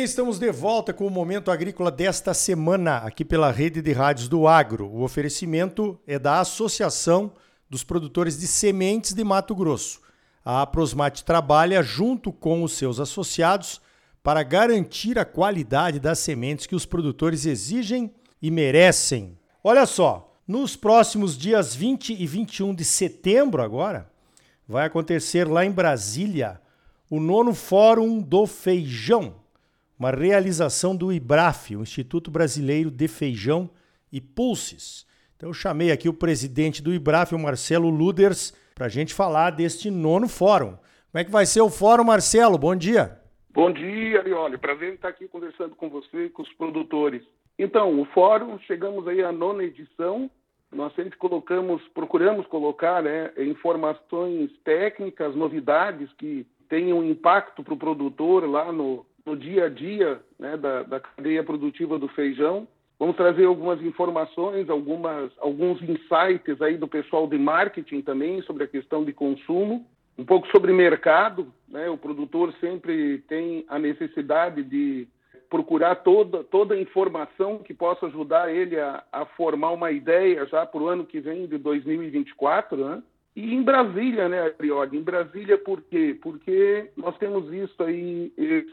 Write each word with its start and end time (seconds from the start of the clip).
bem, 0.00 0.04
estamos 0.06 0.38
de 0.38 0.50
volta 0.50 0.94
com 0.94 1.06
o 1.06 1.10
Momento 1.10 1.50
Agrícola 1.50 1.90
desta 1.90 2.32
semana, 2.32 2.96
aqui 2.98 3.22
pela 3.22 3.50
Rede 3.50 3.82
de 3.82 3.92
Rádios 3.92 4.28
do 4.28 4.48
Agro. 4.48 4.86
O 4.86 5.02
oferecimento 5.02 6.00
é 6.06 6.18
da 6.18 6.40
Associação 6.40 7.32
dos 7.68 7.84
Produtores 7.84 8.38
de 8.38 8.46
Sementes 8.46 9.12
de 9.12 9.22
Mato 9.22 9.54
Grosso. 9.54 10.00
A 10.42 10.62
Aprosmate 10.62 11.22
trabalha 11.22 11.82
junto 11.82 12.32
com 12.32 12.62
os 12.62 12.72
seus 12.72 12.98
associados 12.98 13.78
para 14.22 14.42
garantir 14.42 15.18
a 15.18 15.24
qualidade 15.26 16.00
das 16.00 16.18
sementes 16.20 16.66
que 16.66 16.74
os 16.74 16.86
produtores 16.86 17.44
exigem 17.44 18.10
e 18.40 18.50
merecem. 18.50 19.38
Olha 19.62 19.84
só, 19.84 20.34
nos 20.48 20.76
próximos 20.76 21.36
dias 21.36 21.74
20 21.74 22.14
e 22.14 22.26
21 22.26 22.74
de 22.74 22.86
setembro 22.86 23.62
agora, 23.62 24.10
vai 24.66 24.86
acontecer 24.86 25.46
lá 25.46 25.62
em 25.62 25.70
Brasília 25.70 26.58
o 27.10 27.20
nono 27.20 27.52
Fórum 27.52 28.18
do 28.18 28.46
Feijão, 28.46 29.39
uma 30.00 30.10
realização 30.10 30.96
do 30.96 31.12
IBRAF, 31.12 31.76
o 31.76 31.82
Instituto 31.82 32.30
Brasileiro 32.30 32.90
de 32.90 33.06
Feijão 33.06 33.68
e 34.10 34.18
Pulses. 34.18 35.06
Então 35.36 35.50
eu 35.50 35.52
chamei 35.52 35.92
aqui 35.92 36.08
o 36.08 36.14
presidente 36.14 36.82
do 36.82 36.94
IBRAF, 36.94 37.34
o 37.34 37.38
Marcelo 37.38 37.90
Luders, 37.90 38.56
para 38.74 38.86
a 38.86 38.88
gente 38.88 39.12
falar 39.12 39.50
deste 39.50 39.90
nono 39.90 40.26
fórum. 40.26 40.70
Como 41.10 41.20
é 41.20 41.24
que 41.24 41.30
vai 41.30 41.44
ser 41.44 41.60
o 41.60 41.68
fórum, 41.68 42.02
Marcelo? 42.02 42.56
Bom 42.56 42.74
dia. 42.74 43.20
Bom 43.52 43.70
dia, 43.70 44.20
Arioli. 44.20 44.56
Prazer 44.56 44.90
em 44.90 44.94
estar 44.94 45.08
aqui 45.08 45.28
conversando 45.28 45.76
com 45.76 45.90
você 45.90 46.24
e 46.24 46.30
com 46.30 46.40
os 46.40 46.52
produtores. 46.54 47.22
Então, 47.58 48.00
o 48.00 48.06
fórum, 48.06 48.58
chegamos 48.60 49.06
aí 49.06 49.22
à 49.22 49.30
nona 49.30 49.64
edição. 49.64 50.30
Nós 50.72 50.94
sempre 50.94 51.18
colocamos, 51.18 51.86
procuramos 51.88 52.46
colocar 52.46 53.02
né, 53.02 53.32
informações 53.36 54.50
técnicas, 54.64 55.36
novidades 55.36 56.10
que 56.14 56.46
tenham 56.70 57.04
impacto 57.04 57.62
para 57.62 57.74
o 57.74 57.76
produtor 57.76 58.48
lá 58.48 58.72
no, 58.72 59.04
no 59.24 59.36
dia 59.36 59.66
a 59.66 59.68
dia 59.68 60.20
né, 60.38 60.56
da, 60.56 60.82
da 60.82 61.00
cadeia 61.00 61.42
produtiva 61.42 61.98
do 61.98 62.08
feijão. 62.08 62.66
Vamos 62.98 63.16
trazer 63.16 63.46
algumas 63.46 63.80
informações, 63.82 64.68
algumas, 64.68 65.32
alguns 65.38 65.80
insights 65.82 66.60
aí 66.60 66.76
do 66.76 66.86
pessoal 66.86 67.26
de 67.26 67.38
marketing 67.38 68.02
também 68.02 68.42
sobre 68.42 68.64
a 68.64 68.68
questão 68.68 69.04
de 69.04 69.12
consumo 69.12 69.86
um 70.20 70.24
pouco 70.24 70.46
sobre 70.48 70.70
mercado, 70.70 71.50
né? 71.66 71.88
O 71.88 71.96
produtor 71.96 72.52
sempre 72.60 73.18
tem 73.26 73.64
a 73.68 73.78
necessidade 73.78 74.62
de 74.62 75.08
procurar 75.48 75.96
toda 75.96 76.44
toda 76.44 76.74
a 76.74 76.80
informação 76.80 77.58
que 77.58 77.72
possa 77.72 78.06
ajudar 78.06 78.54
ele 78.54 78.78
a, 78.78 79.02
a 79.10 79.24
formar 79.24 79.70
uma 79.70 79.90
ideia 79.90 80.46
já 80.46 80.66
para 80.66 80.80
o 80.80 80.88
ano 80.88 81.06
que 81.06 81.20
vem 81.20 81.46
de 81.46 81.56
2024, 81.56 82.76
né? 82.76 83.02
E 83.36 83.54
em 83.54 83.62
Brasília, 83.62 84.28
né, 84.28 84.40
Arioli? 84.58 84.98
Em 84.98 85.02
Brasília, 85.02 85.56
por 85.56 85.80
quê? 85.82 86.18
Porque 86.20 86.90
nós 86.96 87.16
temos 87.18 87.48
visto 87.48 87.82
aí 87.82 88.32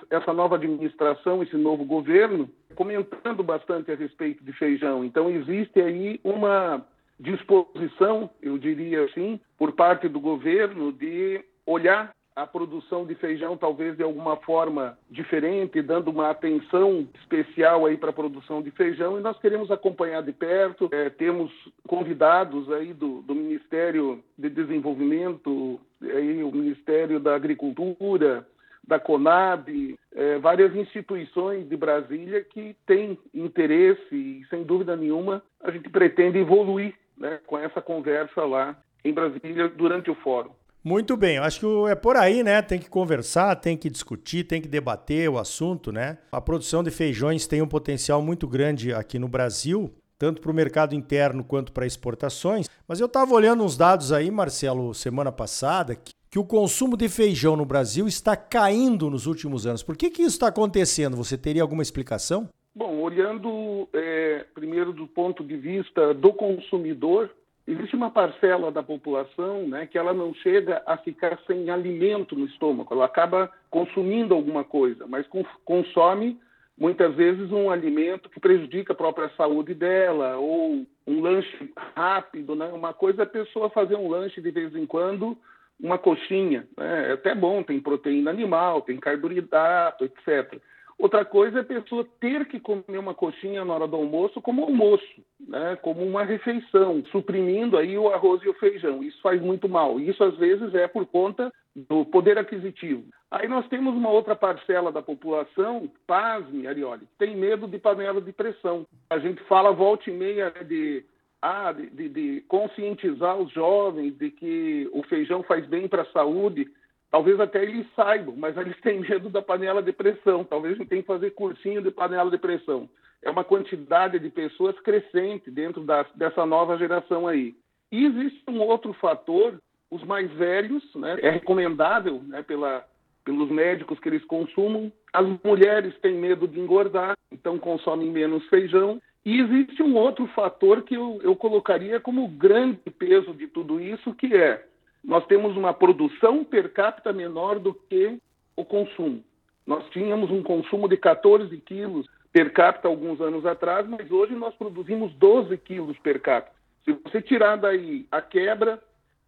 essa 0.09 0.33
nova 0.33 0.55
administração, 0.55 1.43
esse 1.43 1.55
novo 1.55 1.85
governo, 1.85 2.49
comentando 2.75 3.43
bastante 3.43 3.91
a 3.91 3.95
respeito 3.95 4.43
de 4.43 4.51
feijão. 4.53 5.05
Então, 5.05 5.29
existe 5.29 5.79
aí 5.79 6.19
uma 6.23 6.85
disposição, 7.19 8.29
eu 8.41 8.57
diria 8.57 9.05
assim, 9.05 9.39
por 9.57 9.73
parte 9.73 10.07
do 10.07 10.19
governo 10.19 10.91
de 10.91 11.43
olhar 11.65 12.11
a 12.37 12.45
produção 12.45 13.03
de 13.03 13.15
feijão 13.15 13.57
talvez 13.57 13.97
de 13.97 14.03
alguma 14.03 14.37
forma 14.37 14.95
diferente, 15.09 15.81
dando 15.81 16.11
uma 16.11 16.29
atenção 16.29 17.07
especial 17.19 17.87
aí 17.87 17.97
para 17.97 18.11
a 18.11 18.13
produção 18.13 18.61
de 18.61 18.69
feijão 18.69 19.17
e 19.17 19.23
nós 19.23 19.39
queremos 19.39 19.71
acompanhar 19.71 20.21
de 20.21 20.31
perto. 20.31 20.87
É, 20.91 21.09
temos 21.09 21.51
convidados 21.87 22.71
aí 22.71 22.93
do, 22.93 23.23
do 23.23 23.33
Ministério 23.33 24.23
de 24.37 24.51
Desenvolvimento, 24.51 25.79
aí 25.99 26.43
o 26.43 26.51
Ministério 26.51 27.19
da 27.19 27.35
Agricultura, 27.35 28.47
da 28.87 28.99
Conab, 28.99 29.97
é, 30.13 30.37
várias 30.37 30.75
instituições 30.75 31.67
de 31.67 31.75
Brasília 31.75 32.43
que 32.43 32.75
têm 32.85 33.17
interesse 33.33 34.15
e 34.15 34.45
sem 34.47 34.63
dúvida 34.63 34.95
nenhuma 34.95 35.41
a 35.59 35.71
gente 35.71 35.89
pretende 35.89 36.37
evoluir 36.37 36.93
né, 37.17 37.39
com 37.47 37.57
essa 37.57 37.81
conversa 37.81 38.45
lá 38.45 38.77
em 39.03 39.11
Brasília 39.11 39.67
durante 39.69 40.11
o 40.11 40.15
fórum. 40.15 40.51
Muito 40.83 41.17
bem, 41.17 41.37
acho 41.37 41.59
que 41.59 41.91
é 41.91 41.95
por 41.95 42.15
aí, 42.15 42.43
né? 42.43 42.61
Tem 42.61 42.79
que 42.79 42.89
conversar, 42.89 43.55
tem 43.55 43.75
que 43.75 43.89
discutir, 43.89 44.45
tem 44.45 44.61
que 44.61 44.67
debater 44.67 45.29
o 45.29 45.37
assunto, 45.37 45.91
né? 45.91 46.17
A 46.31 46.39
produção 46.39 46.81
de 46.81 46.91
feijões 46.91 47.45
tem 47.45 47.61
um 47.61 47.67
potencial 47.67 48.21
muito 48.21 48.47
grande 48.47 48.93
aqui 48.93 49.19
no 49.19 49.27
Brasil, 49.27 49.93
tanto 50.17 50.41
para 50.41 50.51
o 50.51 50.53
mercado 50.53 50.95
interno 50.95 51.43
quanto 51.43 51.71
para 51.71 51.85
exportações. 51.85 52.69
Mas 52.87 52.99
eu 52.99 53.07
estava 53.07 53.33
olhando 53.33 53.63
uns 53.63 53.75
dados 53.75 54.11
aí, 54.11 54.31
Marcelo, 54.31 54.93
semana 54.93 55.31
passada, 55.31 55.95
que, 55.95 56.13
que, 56.29 56.39
o 56.39 56.45
consumo 56.45 56.95
de 56.95 57.09
feijão 57.09 57.57
no 57.57 57.65
Brasil 57.65 58.07
está 58.07 58.35
caindo 58.35 59.09
nos 59.09 59.25
últimos 59.25 59.67
anos. 59.67 59.83
Por 59.83 59.97
que, 59.97 60.09
que 60.09 60.21
isso 60.21 60.35
está 60.35 60.47
acontecendo? 60.47 61.17
Você 61.17 61.37
teria 61.37 61.61
alguma 61.61 61.83
explicação? 61.83 62.49
Bom, 62.73 63.01
olhando 63.01 63.89
é, 63.91 64.45
primeiro 64.53 64.93
do 64.93 65.07
ponto 65.07 65.43
de 65.43 65.57
vista 65.57 66.13
do 66.13 66.31
consumidor, 66.31 67.31
existe 67.67 67.95
uma 67.95 68.09
parcela 68.09 68.71
da 68.71 68.81
população 68.81 69.67
né, 69.67 69.85
que 69.85 69.97
ela 69.97 70.13
não 70.13 70.33
chega 70.35 70.81
a 70.85 70.97
ficar 70.97 71.37
sem 71.45 71.69
alimento 71.69 72.35
no 72.35 72.45
estômago, 72.45 72.93
ela 72.93 73.05
acaba 73.05 73.51
consumindo 73.69 74.33
alguma 74.33 74.63
coisa, 74.63 75.05
mas 75.05 75.27
consome 75.65 76.39
muitas 76.77 77.13
vezes 77.15 77.51
um 77.51 77.69
alimento 77.69 78.29
que 78.29 78.39
prejudica 78.39 78.93
a 78.93 78.95
própria 78.95 79.29
saúde 79.35 79.73
dela, 79.73 80.37
ou 80.37 80.85
um 81.07 81.21
lanche 81.21 81.73
rápido, 81.95 82.55
né? 82.55 82.67
Uma 82.67 82.93
coisa 82.93 83.23
é 83.23 83.25
a 83.25 83.27
pessoa 83.27 83.69
fazer 83.69 83.95
um 83.95 84.07
lanche 84.07 84.39
de 84.39 84.51
vez 84.51 84.75
em 84.75 84.85
quando, 84.85 85.35
uma 85.79 85.97
coxinha, 85.97 86.67
né? 86.77 87.09
É 87.09 87.13
até 87.13 87.33
bom, 87.33 87.63
tem 87.63 87.79
proteína 87.79 88.29
animal, 88.29 88.81
tem 88.81 88.97
carboidrato, 88.97 90.05
etc. 90.05 90.61
Outra 90.99 91.23
coisa 91.23 91.59
é 91.59 91.61
a 91.61 91.65
pessoa 91.65 92.07
ter 92.19 92.47
que 92.47 92.59
comer 92.59 92.97
uma 92.97 93.13
coxinha 93.13 93.63
na 93.63 93.73
hora 93.73 93.87
do 93.87 93.95
almoço 93.95 94.41
como 94.41 94.63
almoço, 94.63 95.21
né? 95.47 95.75
como 95.81 96.03
uma 96.03 96.23
refeição, 96.23 97.03
suprimindo 97.11 97.77
aí 97.77 97.95
o 97.97 98.09
arroz 98.09 98.41
e 98.41 98.49
o 98.49 98.53
feijão. 98.55 99.03
Isso 99.03 99.21
faz 99.21 99.39
muito 99.39 99.69
mal. 99.69 99.99
Isso, 99.99 100.23
às 100.23 100.35
vezes, 100.37 100.73
é 100.73 100.87
por 100.87 101.05
conta 101.05 101.53
do 101.75 102.03
poder 102.05 102.39
aquisitivo. 102.39 103.03
Aí 103.29 103.47
nós 103.47 103.67
temos 103.67 103.93
uma 103.93 104.09
outra 104.09 104.35
parcela 104.35 104.91
da 104.91 105.01
população, 105.01 105.87
pasme, 106.07 106.65
Arioli, 106.65 107.07
tem 107.19 107.35
medo 107.35 107.67
de 107.67 107.77
panela 107.77 108.19
de 108.19 108.31
pressão. 108.31 108.85
A 109.09 109.19
gente 109.19 109.43
fala 109.43 109.71
volta 109.71 110.09
e 110.09 110.13
meia 110.13 110.51
né, 110.55 110.63
de 110.63 111.05
ah, 111.39 111.71
de, 111.71 111.89
de, 111.91 112.09
de, 112.09 112.41
conscientizar 112.47 113.37
os 113.37 113.51
jovens 113.51 114.17
de 114.17 114.31
que 114.31 114.89
o 114.91 115.03
feijão 115.03 115.43
faz 115.43 115.65
bem 115.67 115.87
para 115.87 116.01
a 116.01 116.11
saúde. 116.11 116.67
Talvez 117.09 117.39
até 117.39 117.63
eles 117.63 117.87
saibam, 117.95 118.35
mas 118.35 118.57
eles 118.57 118.79
têm 118.81 118.99
medo 118.99 119.29
da 119.29 119.41
panela 119.41 119.81
de 119.81 119.91
pressão. 119.91 120.43
Talvez 120.43 120.77
gente 120.77 120.89
tenha 120.89 121.01
que 121.01 121.07
fazer 121.07 121.31
cursinho 121.31 121.81
de 121.81 121.91
panela 121.91 122.29
de 122.29 122.37
pressão. 122.37 122.89
É 123.21 123.29
uma 123.29 123.43
quantidade 123.43 124.19
de 124.19 124.29
pessoas 124.29 124.77
crescente 124.81 125.49
dentro 125.49 125.83
da, 125.83 126.05
dessa 126.15 126.45
nova 126.45 126.77
geração 126.77 127.27
aí. 127.27 127.55
E 127.91 128.05
existe 128.05 128.43
um 128.49 128.61
outro 128.61 128.93
fator, 128.93 129.57
os 129.89 130.03
mais 130.03 130.29
velhos, 130.33 130.83
né, 130.95 131.17
é 131.21 131.29
recomendável 131.29 132.21
né, 132.27 132.43
pela, 132.43 132.85
pelos 133.23 133.49
médicos 133.49 133.99
que 133.99 134.09
eles 134.09 134.23
consumam. 134.25 134.91
As 135.13 135.25
mulheres 135.43 135.97
têm 135.99 136.13
medo 136.13 136.47
de 136.47 136.59
engordar, 136.59 137.15
então 137.31 137.57
consomem 137.57 138.11
menos 138.11 138.45
feijão. 138.49 139.01
E 139.25 139.39
existe 139.39 139.81
um 139.81 139.95
outro 139.95 140.27
fator 140.27 140.83
que 140.83 140.95
eu, 140.95 141.19
eu 141.23 141.35
colocaria 141.35 141.99
como 141.99 142.27
grande 142.27 142.89
peso 142.97 143.33
de 143.33 143.47
tudo 143.47 143.79
isso, 143.79 144.13
que 144.13 144.35
é 144.35 144.66
nós 145.03 145.25
temos 145.27 145.55
uma 145.55 145.73
produção 145.73 146.43
per 146.43 146.71
capita 146.73 147.13
menor 147.13 147.59
do 147.59 147.73
que 147.73 148.19
o 148.55 148.65
consumo. 148.65 149.23
Nós 149.65 149.87
tínhamos 149.89 150.31
um 150.31 150.41
consumo 150.41 150.87
de 150.87 150.97
14 150.97 151.55
quilos 151.59 152.07
per 152.31 152.53
capita 152.53 152.87
alguns 152.87 153.19
anos 153.21 153.45
atrás, 153.45 153.87
mas 153.87 154.11
hoje 154.11 154.33
nós 154.33 154.53
produzimos 154.55 155.13
12 155.15 155.57
quilos 155.57 155.97
per 155.99 156.21
capita. 156.21 156.55
Se 156.85 156.93
você 156.93 157.21
tirar 157.21 157.57
daí 157.57 158.07
a 158.11 158.21
quebra, 158.21 158.81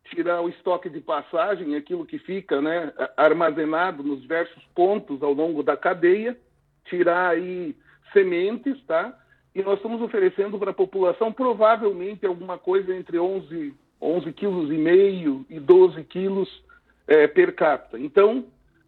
tirar 0.05 0.41
o 0.41 0.49
estoque 0.49 0.89
de 0.89 0.99
passagem, 1.01 1.75
aquilo 1.75 2.05
que 2.05 2.17
fica 2.19 2.61
né, 2.61 2.93
armazenado 3.17 4.03
nos 4.03 4.21
diversos 4.21 4.63
pontos 4.73 5.21
ao 5.21 5.33
longo 5.33 5.61
da 5.61 5.75
cadeia, 5.75 6.37
tirar 6.85 7.29
aí 7.29 7.75
sementes, 8.13 8.81
tá? 8.85 9.17
E 9.53 9.61
nós 9.61 9.77
estamos 9.77 10.01
oferecendo 10.01 10.57
para 10.57 10.71
a 10.71 10.73
população 10.73 11.31
provavelmente 11.31 12.25
alguma 12.25 12.57
coisa 12.57 12.95
entre 12.95 13.19
11 13.19 13.73
11 14.01 14.31
quilos 14.33 14.71
e 14.71 14.77
meio 14.77 15.45
e 15.49 15.59
12 15.59 16.03
quilos 16.05 16.63
é, 17.07 17.27
per 17.27 17.53
capita. 17.55 17.99
Então, 17.99 18.45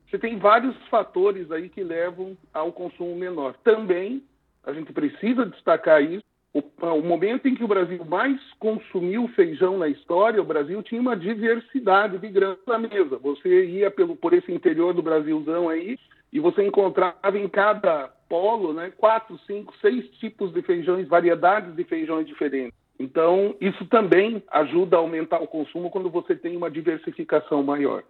você 0.10 0.20
tem 0.20 0.38
vários 0.38 0.76
fatores 0.90 1.52
aí 1.52 1.70
que 1.70 1.84
levam 1.84 2.38
ao 2.54 2.72
consumo 2.72 3.16
menor. 3.16 3.56
Também, 3.64 4.24
a 4.64 4.74
gente 4.74 4.92
precisa 4.94 5.46
destacar 5.46 6.04
isso, 6.04 6.24
o, 6.54 6.62
o, 6.86 7.02
momento 7.02 7.48
em 7.48 7.56
que 7.56 7.64
o 7.64 7.68
Brasil 7.68 8.04
mais 8.04 8.38
consumiu 8.60 9.28
feijão 9.30 9.78
na 9.78 9.88
história, 9.88 10.42
o 10.42 10.46
Brasil 10.46 10.84
tinha 10.84 11.00
uma 11.00 11.16
diversidade 11.16 12.18
de 12.18 12.28
grãos 12.28 12.58
na 12.68 12.78
mesa. 12.78 13.18
Você 13.18 13.66
ia 13.68 13.90
pelo, 13.90 14.18
por 14.18 14.34
esse 14.34 14.52
interior 14.52 14.94
do 14.94 15.02
Brasilzão 15.02 15.70
aí 15.70 15.98
e 16.32 16.40
você 16.40 16.66
encontrava 16.66 17.38
em 17.38 17.48
cada 17.48 18.10
polo 18.28 18.74
né, 18.74 18.92
quatro, 18.98 19.40
cinco, 19.48 19.74
seis 19.80 20.06
tipos 20.20 20.52
de 20.54 20.62
feijões, 20.62 21.08
variedades 21.08 21.74
de 21.74 21.84
feijões 21.86 22.28
diferentes. 22.28 22.78
Então, 23.02 23.56
isso 23.60 23.84
também 23.88 24.44
ajuda 24.52 24.96
a 24.96 25.00
aumentar 25.00 25.42
o 25.42 25.48
consumo 25.48 25.90
quando 25.90 26.08
você 26.08 26.36
tem 26.36 26.56
uma 26.56 26.70
diversificação 26.70 27.64
maior. 27.64 28.04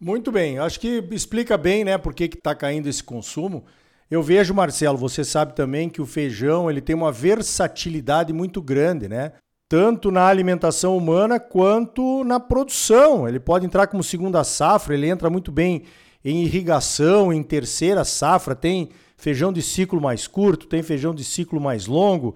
Muito 0.00 0.32
bem, 0.32 0.58
acho 0.58 0.80
que 0.80 1.04
explica 1.10 1.58
bem 1.58 1.84
né, 1.84 1.98
por 1.98 2.14
que 2.14 2.24
está 2.24 2.54
caindo 2.54 2.88
esse 2.88 3.04
consumo. 3.04 3.64
Eu 4.10 4.22
vejo, 4.22 4.54
Marcelo, 4.54 4.96
você 4.96 5.22
sabe 5.22 5.54
também 5.54 5.90
que 5.90 6.00
o 6.00 6.06
feijão 6.06 6.70
ele 6.70 6.80
tem 6.80 6.96
uma 6.96 7.12
versatilidade 7.12 8.32
muito 8.32 8.62
grande, 8.62 9.06
né? 9.06 9.32
Tanto 9.68 10.10
na 10.10 10.26
alimentação 10.26 10.96
humana 10.96 11.38
quanto 11.38 12.24
na 12.24 12.40
produção. 12.40 13.28
Ele 13.28 13.38
pode 13.38 13.66
entrar 13.66 13.86
como 13.86 14.02
segunda 14.02 14.42
safra, 14.44 14.94
ele 14.94 15.08
entra 15.08 15.28
muito 15.28 15.52
bem 15.52 15.82
em 16.24 16.42
irrigação, 16.42 17.30
em 17.30 17.42
terceira 17.42 18.02
safra, 18.02 18.54
tem 18.54 18.88
feijão 19.18 19.52
de 19.52 19.60
ciclo 19.60 20.00
mais 20.00 20.26
curto, 20.26 20.66
tem 20.66 20.82
feijão 20.82 21.14
de 21.14 21.22
ciclo 21.22 21.60
mais 21.60 21.86
longo. 21.86 22.34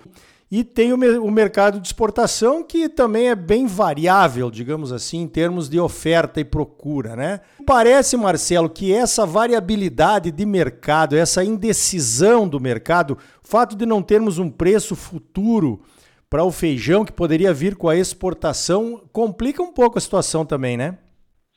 E 0.54 0.62
tem 0.62 0.92
o, 0.92 1.30
mercado 1.30 1.80
de 1.80 1.88
exportação 1.88 2.62
que 2.62 2.86
também 2.86 3.30
é 3.30 3.34
bem 3.34 3.66
variável, 3.66 4.50
digamos 4.50 4.92
assim, 4.92 5.22
em 5.22 5.26
termos 5.26 5.66
de 5.66 5.80
oferta 5.80 6.40
e 6.40 6.44
procura, 6.44 7.16
né? 7.16 7.40
Parece, 7.66 8.18
Marcelo, 8.18 8.68
que 8.68 8.92
essa 8.92 9.24
variabilidade 9.24 10.30
de 10.30 10.44
mercado, 10.44 11.16
essa 11.16 11.42
indecisão 11.42 12.46
do 12.46 12.60
mercado, 12.60 13.16
o 13.42 13.48
fato 13.48 13.74
de 13.74 13.86
não 13.86 14.02
termos 14.02 14.36
um 14.36 14.50
preço 14.50 14.94
futuro 14.94 15.80
para 16.28 16.44
o 16.44 16.52
feijão 16.52 17.02
que 17.02 17.12
poderia 17.12 17.54
vir 17.54 17.74
com 17.74 17.88
a 17.88 17.96
exportação, 17.96 19.00
complica 19.10 19.62
um 19.62 19.72
pouco 19.72 19.96
a 19.96 20.02
situação 20.02 20.44
também, 20.44 20.76
né? 20.76 20.98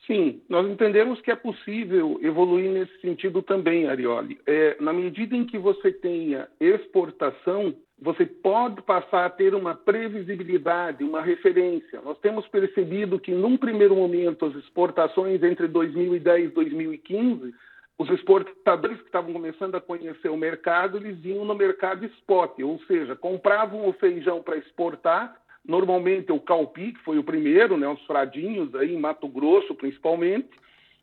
Sim, 0.06 0.40
nós 0.48 0.68
entendemos 0.68 1.20
que 1.20 1.32
é 1.32 1.36
possível 1.36 2.18
evoluir 2.22 2.70
nesse 2.70 3.00
sentido 3.00 3.42
também, 3.42 3.88
Arioli. 3.88 4.38
É, 4.46 4.76
na 4.80 4.92
medida 4.92 5.34
em 5.34 5.44
que 5.44 5.58
você 5.58 5.90
tenha 5.90 6.46
exportação, 6.60 7.74
você 8.00 8.24
pode 8.24 8.82
passar 8.82 9.26
a 9.26 9.30
ter 9.30 9.52
uma 9.52 9.74
previsibilidade, 9.74 11.02
uma 11.02 11.20
referência. 11.20 12.00
Nós 12.02 12.18
temos 12.20 12.46
percebido 12.46 13.18
que, 13.18 13.32
num 13.32 13.56
primeiro 13.56 13.96
momento, 13.96 14.44
as 14.44 14.54
exportações 14.54 15.42
entre 15.42 15.66
2010 15.66 16.50
e 16.50 16.54
2015, 16.54 17.54
os 17.98 18.08
exportadores 18.10 18.98
que 18.98 19.06
estavam 19.06 19.32
começando 19.32 19.74
a 19.74 19.80
conhecer 19.80 20.28
o 20.28 20.36
mercado, 20.36 20.98
eles 20.98 21.18
iam 21.24 21.44
no 21.44 21.54
mercado 21.54 22.04
spot, 22.04 22.60
ou 22.60 22.78
seja, 22.86 23.16
compravam 23.16 23.88
o 23.88 23.92
feijão 23.94 24.40
para 24.40 24.58
exportar 24.58 25.34
Normalmente 25.66 26.30
o 26.30 26.40
Calpi, 26.40 26.92
que 26.92 27.00
foi 27.00 27.18
o 27.18 27.24
primeiro, 27.24 27.76
né, 27.76 27.88
os 27.88 28.00
fradinhos 28.06 28.74
aí 28.74 28.94
em 28.94 29.00
Mato 29.00 29.28
Grosso 29.28 29.74
principalmente, 29.74 30.50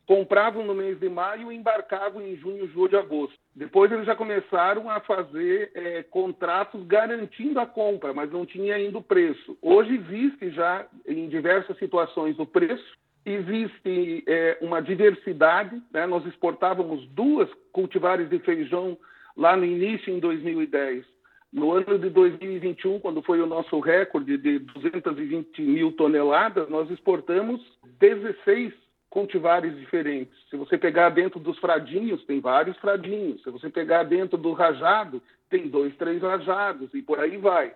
compravam 0.06 0.66
no 0.66 0.76
mês 0.76 1.00
de 1.00 1.10
maio 1.10 1.52
e 1.52 1.56
embarcavam 1.56 2.22
em 2.22 2.36
junho, 2.36 2.68
julho, 2.68 3.00
agosto. 3.00 3.38
Depois 3.56 3.92
eles 3.92 4.06
já 4.06 4.16
começaram 4.16 4.90
a 4.90 5.00
fazer 5.00 5.72
é, 5.74 6.04
contratos 6.04 6.86
garantindo 6.86 7.60
a 7.60 7.66
compra, 7.66 8.14
mas 8.14 8.32
não 8.32 8.46
tinha 8.46 8.76
ainda 8.76 8.98
o 8.98 9.04
preço. 9.04 9.58
Hoje 9.62 9.96
existe 9.96 10.50
já 10.52 10.86
em 11.08 11.28
diversas 11.30 11.78
situações 11.78 12.38
o 12.38 12.46
preço, 12.46 12.98
existe 13.26 14.24
é, 14.28 14.58
uma 14.62 14.82
diversidade. 14.82 15.82
Né? 15.92 16.06
Nós 16.06 16.26
exportávamos 16.26 17.08
duas 17.10 17.50
cultivares 17.72 18.30
de 18.30 18.40
feijão 18.40 18.98
lá 19.38 19.56
no 19.56 19.66
início 19.66 20.14
em 20.14 20.20
2010 20.20 21.06
no 21.54 21.72
ano 21.72 22.00
de 22.00 22.10
2021, 22.10 23.00
quando 23.00 23.22
foi 23.22 23.40
o 23.40 23.46
nosso 23.46 23.80
recorde 23.80 24.38
de 24.40 24.58
220 24.58 25.62
mil 25.62 25.92
toneladas, 25.92 26.68
nós 26.68 26.90
exportamos 26.90 27.62
16 28.00 28.74
cultivares 29.08 29.78
diferentes. 29.78 30.34
Se 30.50 30.58
você 30.58 30.80
pegar 30.80 31.10
dentro 31.10 31.40
dos 31.40 31.60
fradinhos, 31.60 32.26
tem 32.26 32.42
vários 32.42 32.76
fradinhos. 32.78 33.44
Se 33.44 33.52
você 33.52 33.70
pegar 33.70 34.02
dentro 34.02 34.36
do 34.36 34.54
rajado, 34.54 35.22
tem 35.48 35.68
dois, 35.68 35.96
três 35.98 36.24
rajados 36.24 36.92
e 36.96 37.04
por 37.04 37.20
aí 37.20 37.38
vai. 37.38 37.72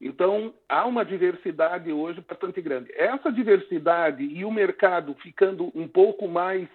Então, 0.00 0.54
há 0.66 0.86
uma 0.86 1.04
diversidade 1.04 1.92
hoje 1.92 2.24
bastante 2.26 2.62
grande. 2.62 2.90
Essa 2.94 3.30
diversidade 3.30 4.24
e 4.24 4.46
o 4.46 4.50
mercado 4.50 5.14
ficando 5.22 5.70
um 5.74 5.86
pouco 5.86 6.26
mais, 6.26 6.66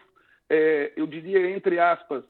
é, 0.47 0.93
eu 0.95 1.07
diria, 1.07 1.49
entre 1.49 1.79
aspas, 1.79 2.23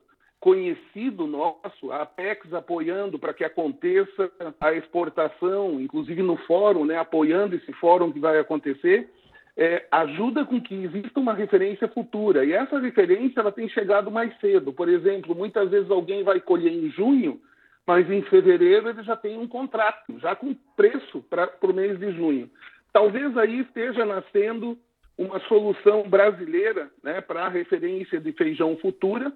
conhecido 0.46 1.26
nosso, 1.26 1.92
a 1.92 2.04
Apex 2.04 2.54
apoiando 2.54 3.18
para 3.18 3.34
que 3.34 3.44
aconteça 3.44 4.32
a 4.62 4.74
exportação, 4.74 5.82
inclusive 5.82 6.22
no 6.22 6.38
fórum, 6.38 6.86
né, 6.86 7.00
apoiando 7.00 7.56
esse 7.56 7.74
fórum 7.74 8.12
que 8.12 8.20
vai 8.20 8.38
acontecer, 8.38 9.10
é, 9.58 9.88
ajuda 9.92 10.46
com 10.46 10.62
que 10.62 10.76
exista 10.76 11.20
uma 11.20 11.34
referência 11.34 11.88
futura. 11.88 12.46
E 12.46 12.54
essa 12.54 12.78
referência 12.78 13.40
ela 13.40 13.52
tem 13.52 13.68
chegado 13.70 14.12
mais 14.12 14.40
cedo. 14.40 14.72
Por 14.72 14.88
exemplo, 14.88 15.34
muitas 15.34 15.72
vezes 15.72 15.90
alguém 15.90 16.24
vai 16.24 16.40
colher 16.40 16.72
em 16.72 16.92
junho, 16.92 17.42
mas 17.88 18.08
em 18.08 18.22
fevereiro 18.22 18.88
ele 18.88 19.02
já 19.02 19.16
tem 19.16 19.40
um 19.40 19.48
contrato, 19.48 20.20
já 20.20 20.36
com 20.36 20.54
preço 20.78 21.26
para 21.28 21.50
o 21.60 21.74
mês 21.74 21.98
de 21.98 22.12
junho. 22.12 22.52
Talvez 22.94 23.36
aí 23.36 23.62
esteja 23.62 24.06
nascendo 24.06 24.78
uma 25.18 25.40
solução 25.48 26.08
brasileira 26.08 26.92
né, 27.02 27.20
para 27.20 27.46
a 27.46 27.50
referência 27.50 28.20
de 28.20 28.32
feijão 28.34 28.78
futura, 28.78 29.34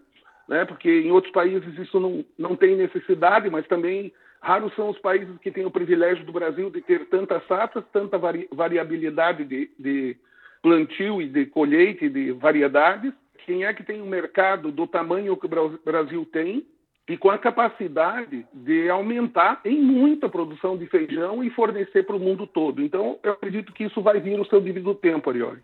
né? 0.49 0.65
porque 0.65 0.89
em 0.89 1.11
outros 1.11 1.31
países 1.31 1.77
isso 1.77 1.99
não, 1.99 2.25
não 2.37 2.55
tem 2.55 2.75
necessidade, 2.75 3.49
mas 3.49 3.67
também 3.67 4.11
raros 4.41 4.73
são 4.75 4.89
os 4.89 4.97
países 4.97 5.37
que 5.41 5.51
têm 5.51 5.65
o 5.65 5.71
privilégio 5.71 6.25
do 6.25 6.31
Brasil 6.31 6.69
de 6.71 6.81
ter 6.81 7.05
tantas 7.05 7.45
safras, 7.47 7.85
tanta 7.93 8.17
vari, 8.17 8.49
variabilidade 8.51 9.45
de, 9.45 9.69
de 9.77 10.17
plantio 10.61 11.21
e 11.21 11.29
de 11.29 11.45
colheita 11.45 12.05
e 12.05 12.09
de 12.09 12.31
variedades. 12.31 13.13
Quem 13.45 13.63
é 13.63 13.73
que 13.73 13.83
tem 13.83 14.01
um 14.01 14.07
mercado 14.07 14.71
do 14.71 14.87
tamanho 14.87 15.37
que 15.37 15.45
o 15.45 15.79
Brasil 15.85 16.27
tem 16.31 16.65
e 17.07 17.17
com 17.17 17.29
a 17.29 17.37
capacidade 17.37 18.45
de 18.53 18.89
aumentar 18.89 19.61
em 19.65 19.81
muita 19.81 20.29
produção 20.29 20.77
de 20.77 20.85
feijão 20.87 21.43
e 21.43 21.49
fornecer 21.49 22.03
para 22.03 22.15
o 22.15 22.19
mundo 22.19 22.45
todo. 22.45 22.83
Então, 22.83 23.17
eu 23.23 23.31
acredito 23.31 23.73
que 23.73 23.85
isso 23.85 23.99
vai 24.01 24.19
vir 24.19 24.37
no 24.37 24.45
seu 24.45 24.61
devido 24.61 24.93
tempo, 24.93 25.29
Ariori. 25.29 25.59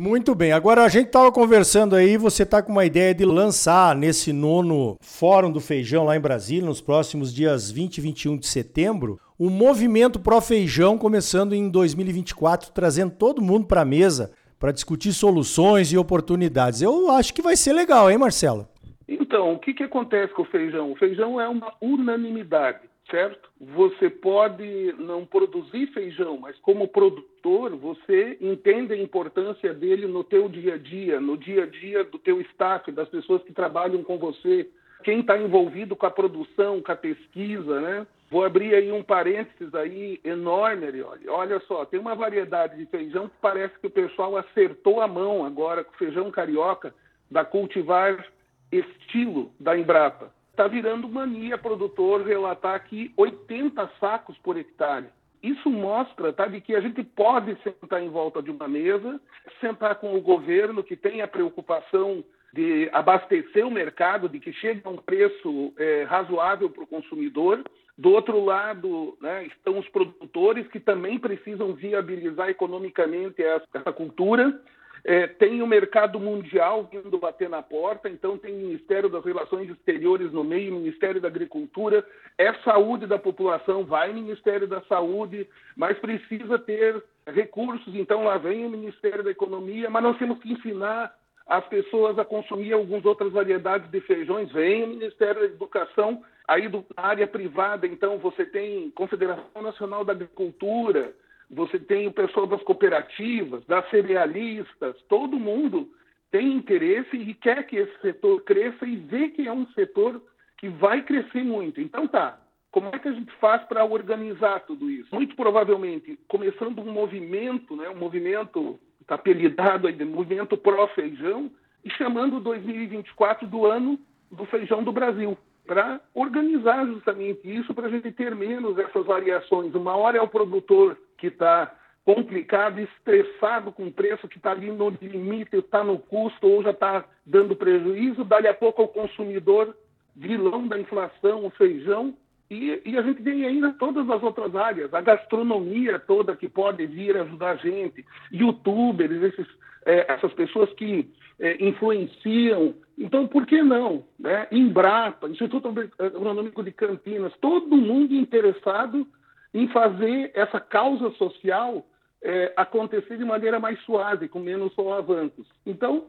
Muito 0.00 0.32
bem. 0.32 0.52
Agora 0.52 0.84
a 0.84 0.88
gente 0.88 1.06
estava 1.06 1.32
conversando 1.32 1.96
aí, 1.96 2.16
você 2.16 2.44
está 2.44 2.62
com 2.62 2.70
uma 2.70 2.84
ideia 2.84 3.12
de 3.12 3.24
lançar 3.24 3.96
nesse 3.96 4.32
nono 4.32 4.96
Fórum 5.00 5.50
do 5.50 5.58
Feijão 5.58 6.04
lá 6.04 6.16
em 6.16 6.20
Brasília, 6.20 6.64
nos 6.64 6.80
próximos 6.80 7.34
dias 7.34 7.68
20 7.68 7.98
e 7.98 8.00
21 8.02 8.36
de 8.36 8.46
setembro, 8.46 9.18
um 9.40 9.50
movimento 9.50 10.20
pró-feijão 10.20 10.96
começando 10.96 11.52
em 11.52 11.68
2024, 11.68 12.70
trazendo 12.70 13.10
todo 13.10 13.42
mundo 13.42 13.66
para 13.66 13.80
a 13.80 13.84
mesa 13.84 14.30
para 14.56 14.70
discutir 14.70 15.12
soluções 15.12 15.92
e 15.92 15.98
oportunidades. 15.98 16.80
Eu 16.80 17.10
acho 17.10 17.34
que 17.34 17.42
vai 17.42 17.56
ser 17.56 17.72
legal, 17.72 18.08
hein, 18.08 18.18
Marcelo? 18.18 18.68
Então, 19.08 19.54
o 19.54 19.58
que, 19.58 19.74
que 19.74 19.82
acontece 19.82 20.32
com 20.32 20.42
o 20.42 20.44
feijão? 20.44 20.92
O 20.92 20.96
feijão 20.96 21.40
é 21.40 21.48
uma 21.48 21.72
unanimidade 21.82 22.87
certo? 23.10 23.50
Você 23.60 24.10
pode 24.10 24.94
não 24.98 25.24
produzir 25.24 25.86
feijão, 25.88 26.38
mas 26.38 26.56
como 26.58 26.88
produtor, 26.88 27.74
você 27.76 28.36
entende 28.40 28.92
a 28.92 28.96
importância 28.96 29.72
dele 29.72 30.06
no 30.06 30.22
teu 30.22 30.48
dia 30.48 30.74
a 30.74 30.78
dia, 30.78 31.20
no 31.20 31.36
dia 31.36 31.64
a 31.64 31.66
dia 31.66 32.04
do 32.04 32.18
teu 32.18 32.40
staff, 32.40 32.90
das 32.92 33.08
pessoas 33.08 33.42
que 33.42 33.52
trabalham 33.52 34.02
com 34.02 34.18
você, 34.18 34.68
quem 35.02 35.20
está 35.20 35.38
envolvido 35.38 35.96
com 35.96 36.06
a 36.06 36.10
produção, 36.10 36.82
com 36.82 36.92
a 36.92 36.96
pesquisa, 36.96 37.80
né? 37.80 38.06
Vou 38.30 38.44
abrir 38.44 38.74
aí 38.74 38.92
um 38.92 39.02
parênteses 39.02 39.74
aí 39.74 40.20
enorme, 40.22 41.02
olha. 41.02 41.32
Olha 41.32 41.60
só, 41.60 41.86
tem 41.86 41.98
uma 41.98 42.14
variedade 42.14 42.76
de 42.76 42.84
feijão 42.86 43.28
que 43.28 43.36
parece 43.40 43.78
que 43.78 43.86
o 43.86 43.90
pessoal 43.90 44.36
acertou 44.36 45.00
a 45.00 45.08
mão 45.08 45.46
agora 45.46 45.82
com 45.82 45.94
feijão 45.94 46.30
carioca 46.30 46.94
da 47.30 47.42
cultivar 47.44 48.26
estilo 48.70 49.50
da 49.58 49.78
Embrapa 49.78 50.30
está 50.58 50.66
virando 50.66 51.08
mania 51.08 51.56
produtor 51.56 52.26
relatar 52.26 52.74
aqui 52.74 53.12
80 53.16 53.88
sacos 54.00 54.36
por 54.38 54.56
hectare. 54.56 55.06
Isso 55.40 55.70
mostra 55.70 56.32
tá, 56.32 56.48
de 56.48 56.60
que 56.60 56.74
a 56.74 56.80
gente 56.80 57.04
pode 57.04 57.56
sentar 57.62 58.02
em 58.02 58.08
volta 58.08 58.42
de 58.42 58.50
uma 58.50 58.66
mesa, 58.66 59.20
sentar 59.60 59.94
com 60.00 60.16
o 60.16 60.20
governo 60.20 60.82
que 60.82 60.96
tem 60.96 61.22
a 61.22 61.28
preocupação 61.28 62.24
de 62.52 62.90
abastecer 62.92 63.64
o 63.64 63.70
mercado, 63.70 64.28
de 64.28 64.40
que 64.40 64.52
chegue 64.52 64.80
a 64.82 64.88
um 64.88 64.96
preço 64.96 65.72
é, 65.78 66.02
razoável 66.02 66.68
para 66.68 66.82
o 66.82 66.88
consumidor. 66.88 67.62
Do 67.96 68.10
outro 68.10 68.44
lado, 68.44 69.16
né, 69.20 69.46
estão 69.46 69.78
os 69.78 69.88
produtores 69.90 70.66
que 70.66 70.80
também 70.80 71.20
precisam 71.20 71.72
viabilizar 71.72 72.48
economicamente 72.48 73.40
essa, 73.40 73.66
essa 73.74 73.92
cultura. 73.92 74.60
É, 75.04 75.26
tem 75.26 75.62
o 75.62 75.66
mercado 75.66 76.18
mundial 76.18 76.88
vindo 76.90 77.18
bater 77.18 77.48
na 77.48 77.62
porta, 77.62 78.08
então 78.08 78.36
tem 78.36 78.54
o 78.54 78.66
Ministério 78.66 79.08
das 79.08 79.24
Relações 79.24 79.70
Exteriores 79.70 80.32
no 80.32 80.44
meio, 80.44 80.74
Ministério 80.74 81.20
da 81.20 81.28
Agricultura, 81.28 82.04
é 82.36 82.52
saúde 82.64 83.06
da 83.06 83.18
população, 83.18 83.84
vai 83.84 84.12
Ministério 84.12 84.66
da 84.66 84.80
Saúde, 84.82 85.48
mas 85.76 85.98
precisa 85.98 86.58
ter 86.58 87.02
recursos, 87.26 87.94
então 87.94 88.24
lá 88.24 88.38
vem 88.38 88.66
o 88.66 88.70
Ministério 88.70 89.22
da 89.22 89.30
Economia, 89.30 89.88
mas 89.90 90.02
nós 90.02 90.18
temos 90.18 90.38
que 90.38 90.52
ensinar 90.52 91.14
as 91.46 91.64
pessoas 91.66 92.18
a 92.18 92.24
consumir 92.24 92.74
algumas 92.74 93.04
outras 93.06 93.32
variedades 93.32 93.90
de 93.90 94.00
feijões, 94.02 94.52
vem 94.52 94.84
o 94.84 94.88
Ministério 94.88 95.40
da 95.40 95.46
Educação, 95.46 96.22
aí 96.46 96.68
do, 96.68 96.84
área 96.96 97.26
privada, 97.26 97.86
então 97.86 98.18
você 98.18 98.44
tem 98.44 98.90
Confederação 98.90 99.62
Nacional 99.62 100.04
da 100.04 100.12
Agricultura, 100.12 101.14
você 101.50 101.78
tem 101.78 102.06
o 102.06 102.12
pessoal 102.12 102.46
das 102.46 102.62
cooperativas, 102.62 103.64
das 103.66 103.88
cerealistas, 103.90 104.96
todo 105.08 105.38
mundo 105.38 105.88
tem 106.30 106.52
interesse 106.52 107.16
e 107.16 107.32
quer 107.34 107.66
que 107.66 107.76
esse 107.76 108.00
setor 108.00 108.42
cresça 108.42 108.84
e 108.86 108.96
vê 108.96 109.30
que 109.30 109.46
é 109.48 109.52
um 109.52 109.66
setor 109.68 110.22
que 110.58 110.68
vai 110.68 111.02
crescer 111.02 111.42
muito. 111.42 111.80
Então 111.80 112.06
tá, 112.06 112.38
como 112.70 112.88
é 112.88 112.98
que 112.98 113.08
a 113.08 113.12
gente 113.12 113.32
faz 113.36 113.62
para 113.64 113.84
organizar 113.84 114.60
tudo 114.60 114.90
isso? 114.90 115.14
Muito 115.14 115.34
provavelmente 115.34 116.18
começando 116.28 116.80
um 116.80 116.92
movimento, 116.92 117.74
né, 117.76 117.88
um 117.88 117.96
movimento 117.96 118.78
está 119.00 119.14
apelidado 119.14 119.86
aí 119.86 119.94
de 119.94 120.04
movimento 120.04 120.54
pró-feijão 120.56 121.50
e 121.82 121.90
chamando 121.90 122.40
2024 122.40 123.46
do 123.46 123.64
ano 123.64 123.98
do 124.30 124.44
feijão 124.44 124.84
do 124.84 124.92
Brasil. 124.92 125.36
para 125.66 126.00
organizar 126.14 126.86
justamente 126.86 127.40
isso, 127.44 127.74
para 127.74 127.88
a 127.88 127.90
gente 127.90 128.10
ter 128.10 128.34
menos 128.34 128.78
essas 128.78 129.04
variações. 129.04 129.74
Uma 129.74 129.94
hora 129.94 130.16
é 130.16 130.20
o 130.20 130.26
produtor 130.26 130.98
que 131.18 131.26
está 131.26 131.74
complicado, 132.04 132.80
estressado 132.80 133.70
com 133.70 133.86
o 133.86 133.92
preço 133.92 134.26
que 134.26 134.38
está 134.38 134.52
ali 134.52 134.70
no 134.70 134.88
limite, 134.88 135.56
está 135.56 135.84
no 135.84 135.98
custo 135.98 136.48
ou 136.48 136.62
já 136.62 136.70
está 136.70 137.04
dando 137.26 137.54
prejuízo, 137.54 138.24
dali 138.24 138.48
a 138.48 138.54
pouco 138.54 138.82
o 138.82 138.88
consumidor 138.88 139.76
vilão 140.16 140.66
da 140.66 140.78
inflação, 140.78 141.44
o 141.44 141.50
feijão, 141.50 142.14
e, 142.50 142.80
e, 142.86 142.96
a 142.96 143.02
gente 143.02 143.22
tem 143.22 143.44
ainda 143.44 143.74
todas 143.74 144.08
as 144.08 144.22
outras 144.22 144.56
áreas, 144.56 144.94
a 144.94 145.02
gastronomia 145.02 145.98
toda 145.98 146.34
que 146.34 146.48
pode 146.48 146.86
vir 146.86 147.14
ajudar 147.18 147.50
a 147.50 147.56
gente, 147.56 148.02
youtubers, 148.32 149.22
esses, 149.22 149.46
é, 149.84 150.10
essas 150.10 150.32
pessoas 150.32 150.72
que 150.72 151.10
é, 151.38 151.62
influenciam. 151.62 152.74
Então, 152.96 153.28
por 153.28 153.44
que 153.44 153.62
não? 153.62 154.02
Né? 154.18 154.48
Embrapa, 154.50 155.28
Instituto 155.28 155.68
Agronômico 155.98 156.64
de 156.64 156.72
Campinas, 156.72 157.34
todo 157.38 157.76
mundo 157.76 158.14
interessado 158.14 159.06
em 159.52 159.68
fazer 159.68 160.30
essa 160.34 160.60
causa 160.60 161.10
social 161.12 161.84
é, 162.22 162.52
acontecer 162.56 163.16
de 163.16 163.24
maneira 163.24 163.60
mais 163.60 163.80
suave, 163.84 164.28
com 164.28 164.40
menos 164.40 164.72
solavancos. 164.74 165.46
Então, 165.64 166.06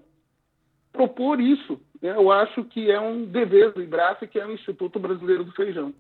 propor 0.92 1.40
isso, 1.40 1.80
né, 2.02 2.12
eu 2.16 2.32
acho 2.32 2.64
que 2.66 2.90
é 2.90 3.00
um 3.00 3.26
dever 3.26 3.72
do 3.74 3.82
IBRAF, 3.82 4.28
que 4.28 4.40
é 4.40 4.46
o 4.46 4.54
Instituto 4.54 5.00
Brasileiro 5.00 5.44
do 5.44 5.52
Feijão. 5.52 5.94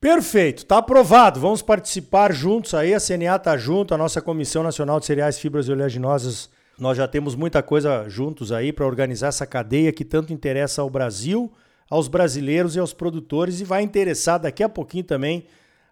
Perfeito, 0.00 0.58
está 0.58 0.78
aprovado. 0.78 1.40
Vamos 1.40 1.62
participar 1.62 2.32
juntos 2.32 2.74
aí. 2.74 2.92
A 2.92 3.00
CNA 3.00 3.36
está 3.36 3.56
junto, 3.56 3.94
a 3.94 3.98
nossa 3.98 4.20
Comissão 4.20 4.62
Nacional 4.62 5.00
de 5.00 5.06
Cereais, 5.06 5.38
Fibras 5.38 5.66
e 5.66 5.72
Oleaginosas. 5.72 6.50
Nós 6.78 6.98
já 6.98 7.06
temos 7.06 7.34
muita 7.34 7.62
coisa 7.62 8.06
juntos 8.08 8.52
aí 8.52 8.72
para 8.72 8.84
organizar 8.84 9.28
essa 9.28 9.46
cadeia 9.46 9.92
que 9.92 10.04
tanto 10.04 10.32
interessa 10.32 10.82
ao 10.82 10.90
Brasil, 10.90 11.50
aos 11.88 12.08
brasileiros 12.08 12.76
e 12.76 12.80
aos 12.80 12.92
produtores 12.92 13.60
e 13.60 13.64
vai 13.64 13.82
interessar 13.82 14.38
daqui 14.38 14.62
a 14.62 14.68
pouquinho 14.68 15.04
também 15.04 15.46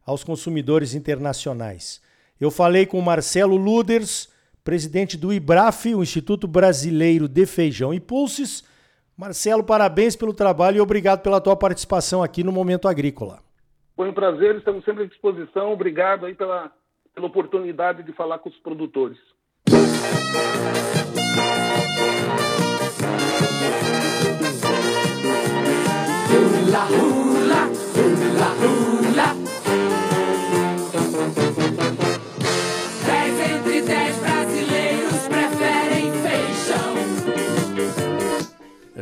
aos 0.05 0.25
consumidores 0.25 0.95
internacionais. 0.95 2.03
Eu 2.41 2.51
falei 2.51 2.87
com 2.87 2.99
o 2.99 3.03
Marcelo 3.03 3.57
Luders, 3.57 4.29
presidente 4.65 5.17
do 5.17 5.33
IBRAF, 5.33 5.95
o 5.95 6.03
Instituto 6.03 6.47
Brasileiro 6.47 7.29
de 7.29 7.47
Feijão 7.47 7.95
e 7.95 8.01
Pulses. 8.01 8.65
Marcelo, 9.17 9.63
parabéns 9.63 10.17
pelo 10.17 10.33
trabalho 10.33 10.79
e 10.79 10.81
obrigado 10.81 11.23
pela 11.23 11.41
tua 11.41 11.57
participação 11.57 12.23
aqui 12.23 12.43
no 12.43 12.51
Momento 12.51 12.89
Agrícola. 12.89 13.41
Foi 13.95 14.09
um 14.09 14.15
prazer, 14.15 14.57
estamos 14.57 14.85
sempre 14.85 15.05
à 15.05 15.07
disposição. 15.07 15.73
Obrigado 15.73 16.27
aí 16.27 16.35
pela, 16.35 16.73
pela 17.15 17.27
oportunidade 17.27 18.03
de 18.03 18.13
falar 18.13 18.39
com 18.39 18.49
os 18.49 18.57
produtores. 18.57 19.19
Hula, 26.33 26.87
hula, 26.91 27.69
hula, 27.95 28.51
hula. 28.65 29.12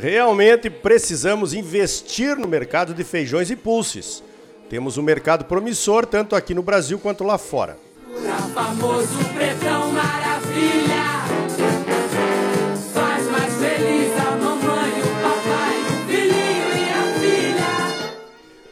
Realmente 0.00 0.70
precisamos 0.70 1.52
investir 1.52 2.34
no 2.34 2.48
mercado 2.48 2.94
de 2.94 3.04
feijões 3.04 3.50
e 3.50 3.56
pulses. 3.56 4.22
Temos 4.70 4.96
um 4.96 5.02
mercado 5.02 5.44
promissor 5.44 6.06
tanto 6.06 6.34
aqui 6.34 6.54
no 6.54 6.62
Brasil 6.62 6.98
quanto 6.98 7.22
lá 7.22 7.36
fora. 7.36 7.76
famoso 8.54 9.18
pretão 9.34 9.92
maravilha. 9.92 11.04
Faz 12.94 13.26
mais 13.26 13.54
feliz 13.56 14.12
a 14.16 14.36
mamãe, 14.36 14.90
o 15.02 15.22
papai, 15.22 15.80
o 15.82 16.08
filhinho 16.08 16.78
e 16.78 16.88
a 16.88 17.20
filha. 17.20 18.14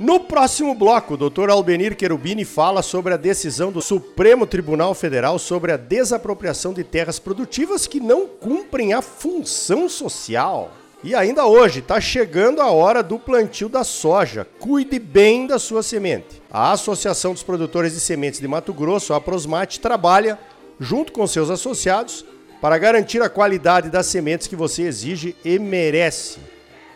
No 0.01 0.21
próximo 0.21 0.75
bloco, 0.75 1.13
o 1.13 1.29
Dr. 1.29 1.51
Albenir 1.51 1.95
Querubini 1.95 2.47
fala 2.47 2.81
sobre 2.81 3.13
a 3.13 3.19
decisão 3.19 3.71
do 3.71 3.83
Supremo 3.83 4.47
Tribunal 4.47 4.95
Federal 4.95 5.39
sobre 5.39 5.73
a 5.73 5.77
desapropriação 5.77 6.73
de 6.73 6.85
terras 6.85 7.19
produtivas 7.19 7.87
que 7.87 8.01
não 8.01 8.27
cumprem 8.27 8.95
a 8.95 9.03
função 9.03 9.91
social. 9.91 10.73
E 11.03 11.15
ainda 11.15 11.47
hoje 11.47 11.79
está 11.79 12.01
chegando 12.01 12.61
a 12.61 12.71
hora 12.71 13.03
do 13.03 13.19
plantio 13.19 13.69
da 13.69 13.85
soja. 13.85 14.47
Cuide 14.59 14.99
bem 14.99 15.47
da 15.47 15.59
sua 15.59 15.83
semente. 15.83 16.43
A 16.51 16.73
Associação 16.73 17.33
dos 17.33 17.43
Produtores 17.43 17.93
de 17.93 18.01
Sementes 18.01 18.41
de 18.41 18.49
Mato 18.49 18.73
Grosso, 18.73 19.15
a 19.15 19.21
Prosmate, 19.21 19.79
trabalha 19.79 20.39
junto 20.81 21.13
com 21.13 21.27
seus 21.27 21.51
associados 21.51 22.25
para 22.61 22.79
garantir 22.79 23.23
a 23.23 23.29
qualidade 23.29 23.91
das 23.91 24.07
sementes 24.07 24.49
que 24.49 24.57
você 24.57 24.83
exige 24.83 25.37
e 25.45 25.59
merece. 25.59 26.39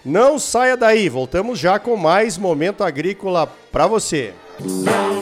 Não 0.04 0.36
saia 0.36 0.76
daí, 0.76 1.08
voltamos 1.08 1.60
já 1.60 1.78
com 1.78 1.96
mais 1.96 2.36
momento 2.36 2.82
agrícola 2.82 3.46
para 3.70 3.86
você. 3.86 4.34
Música 4.58 5.21